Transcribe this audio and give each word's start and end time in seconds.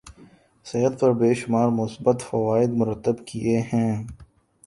صحت 0.65 0.93
پر 0.99 1.11
بے 1.19 1.33
شمار 1.39 1.67
مثبت 1.79 2.17
فوائد 2.29 2.69
مرتب 2.79 3.25
کیے 3.27 3.59
ہیں 3.73 3.93